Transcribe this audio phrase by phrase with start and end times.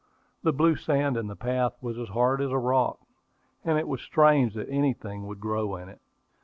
[0.41, 2.97] The blue sand in the path was as hard as a rock,
[3.63, 6.01] and it was strange that anything would grow in it.